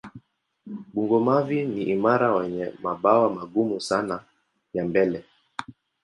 [0.93, 4.23] Bungo-mavi ni imara wenye mabawa magumu sana
[4.73, 5.25] ya mbele.